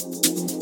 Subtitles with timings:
[0.00, 0.57] Música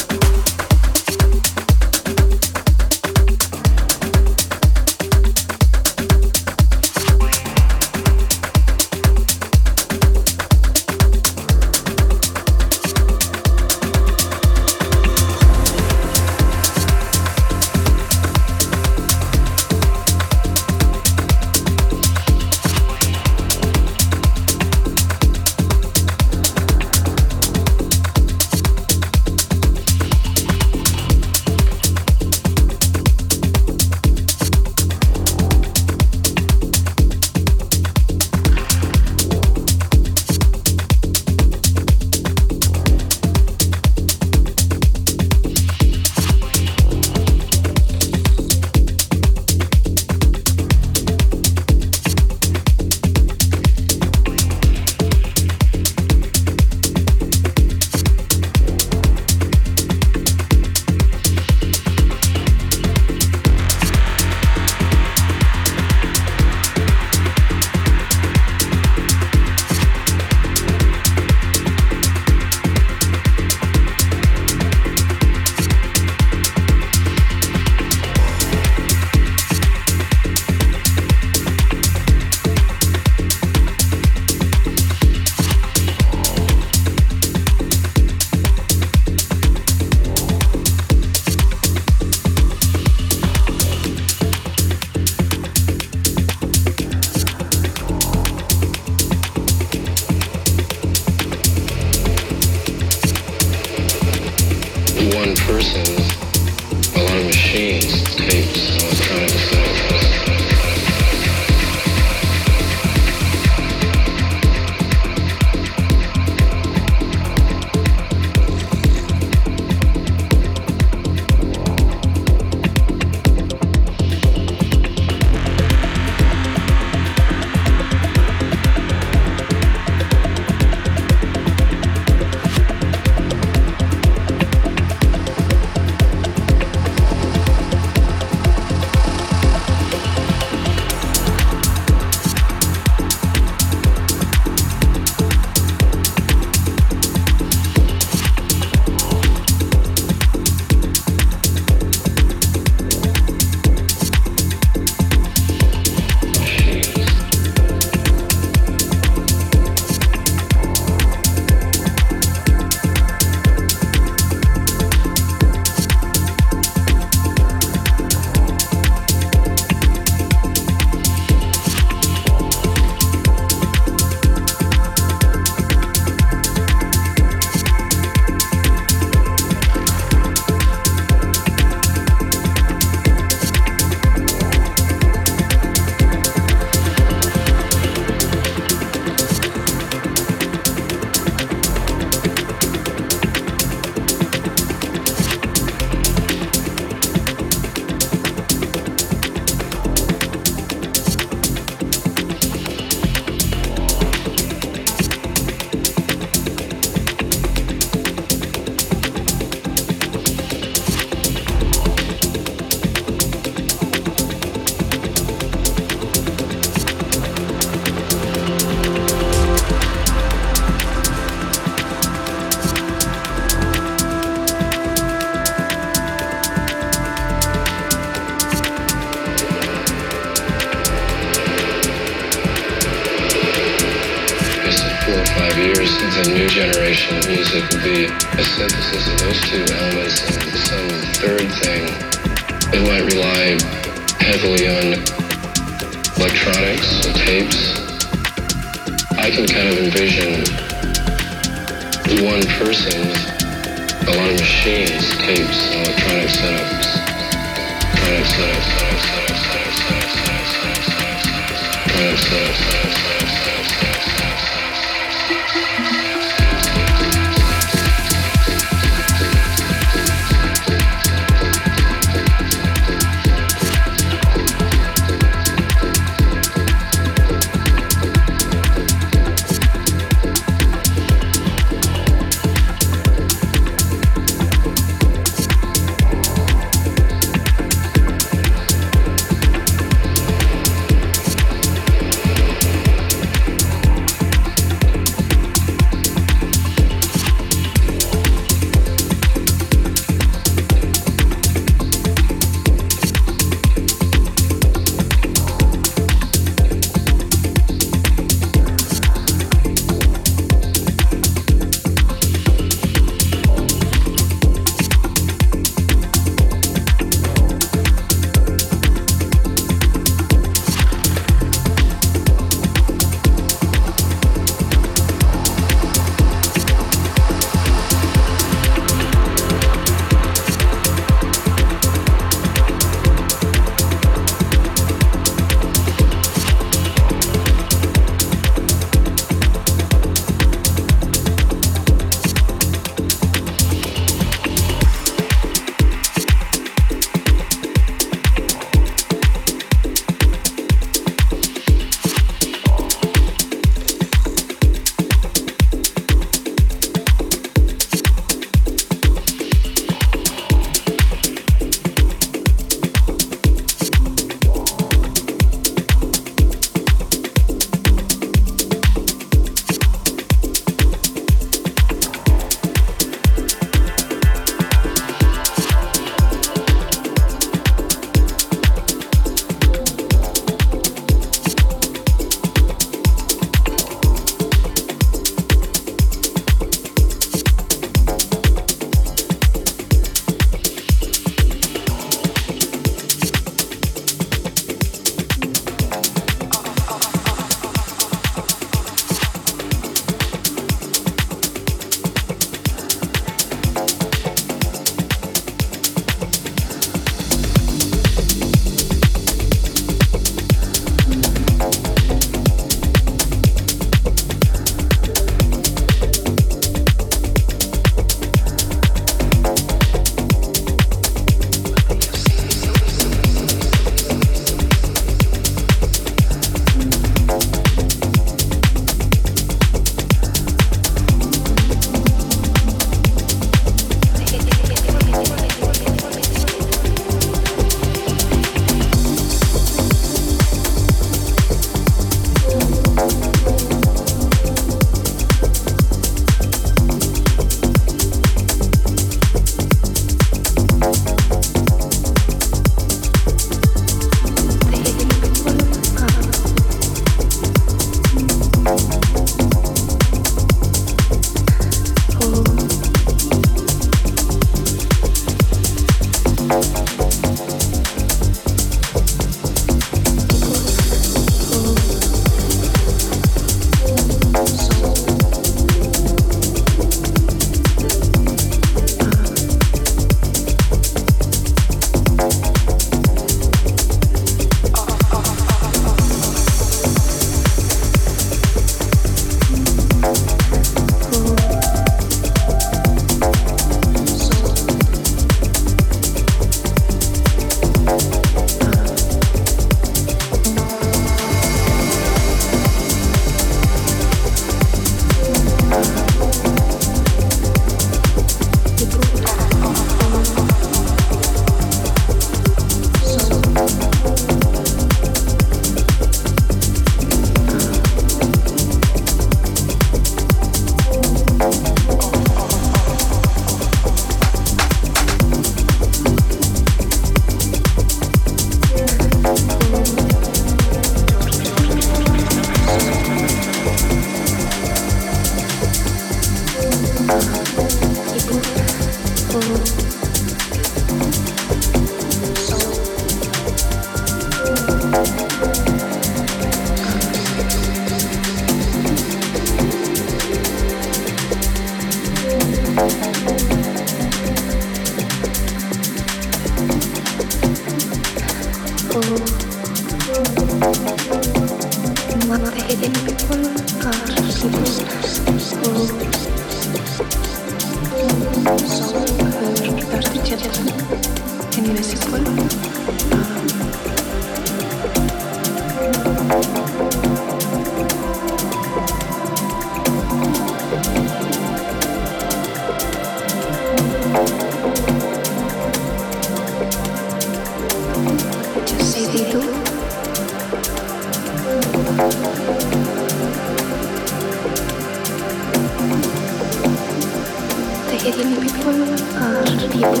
[598.08, 598.80] Hidden people
[599.20, 600.00] are people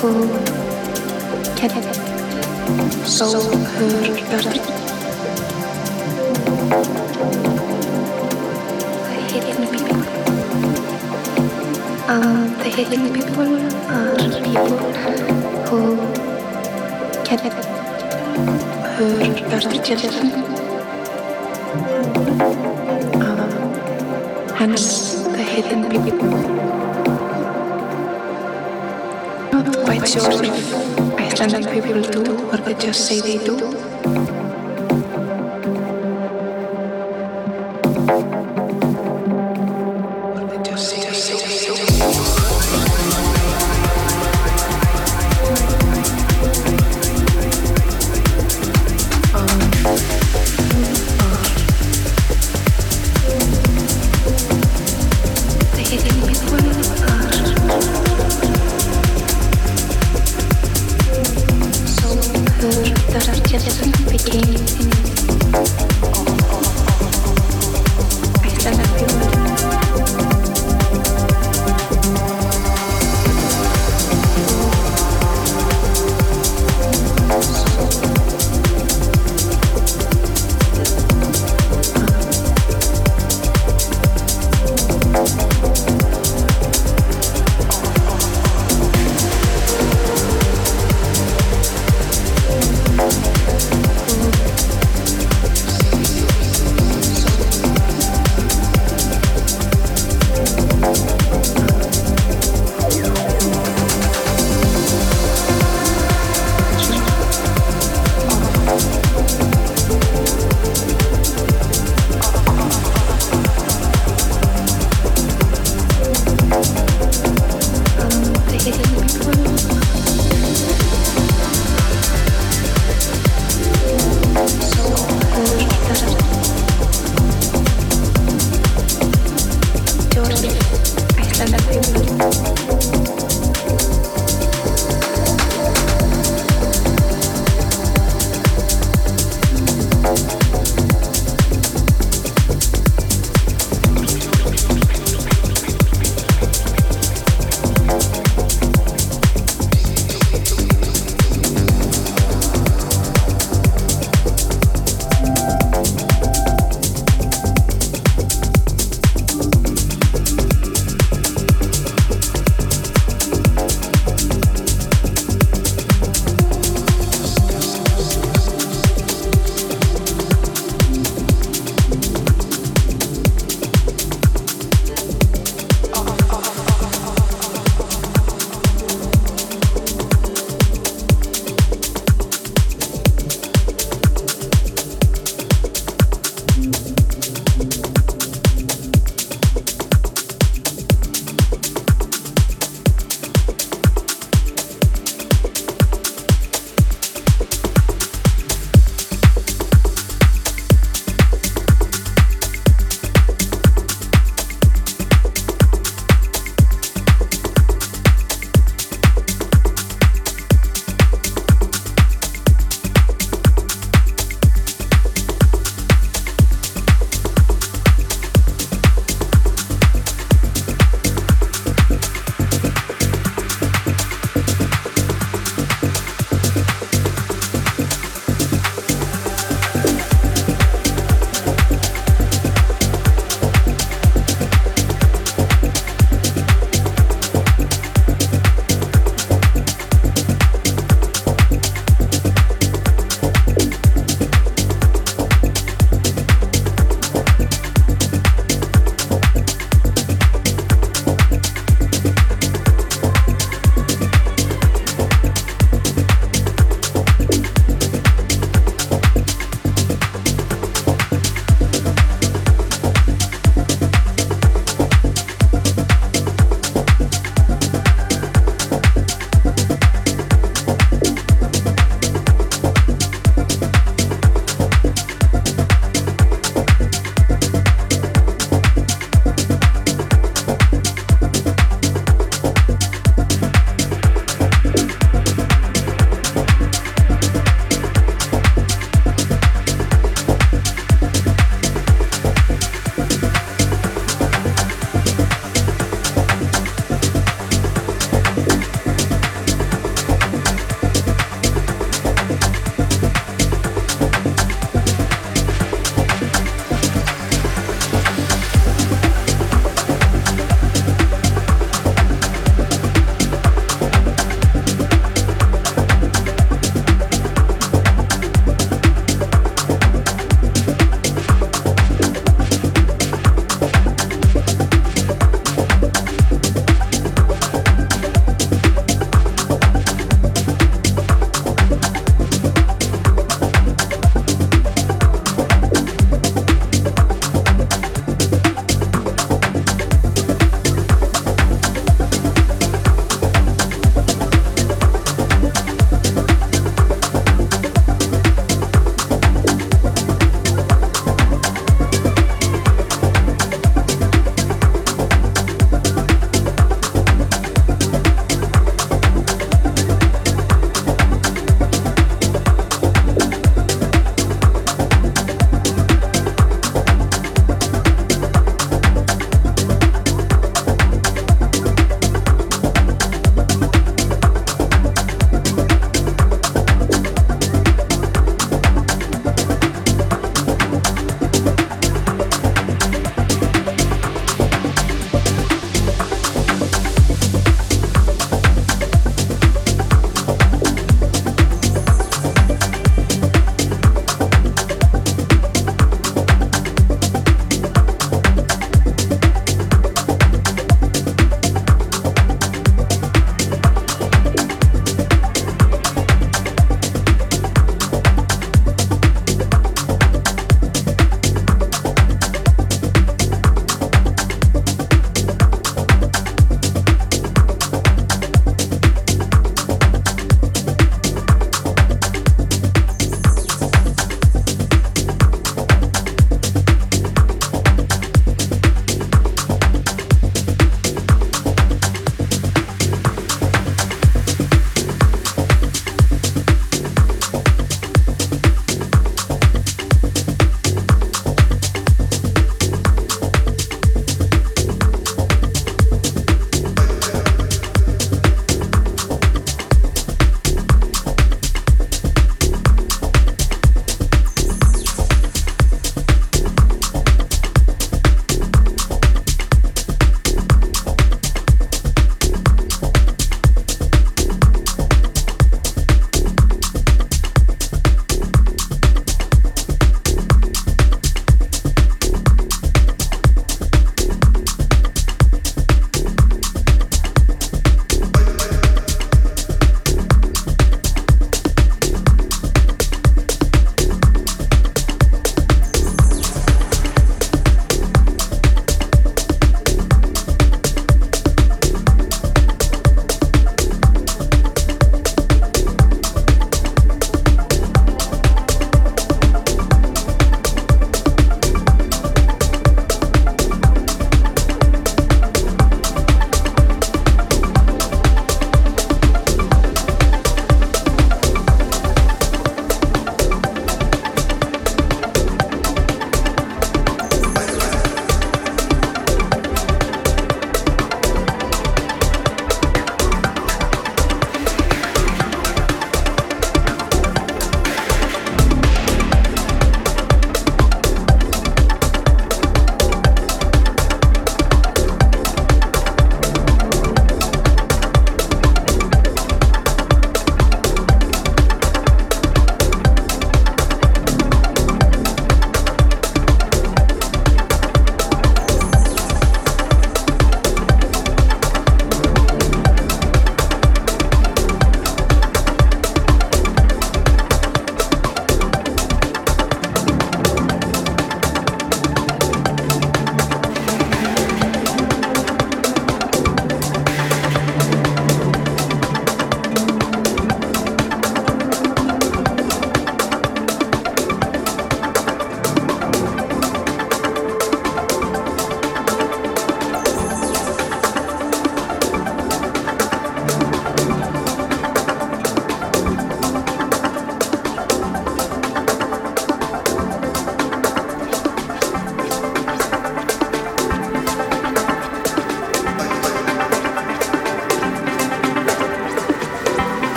[0.00, 0.12] who
[1.58, 1.72] can
[3.04, 3.26] so
[3.74, 4.62] hör örtüceden
[9.08, 9.96] The hidden people
[12.08, 13.50] um, the hidden people
[13.88, 14.78] are people
[15.68, 15.80] who
[17.24, 17.40] can
[18.96, 20.32] hör örtüceden
[23.14, 23.74] um,
[24.54, 24.88] hence
[25.32, 26.61] the hidden people
[30.02, 33.91] not quite sure if Icelandic people do or they just say they do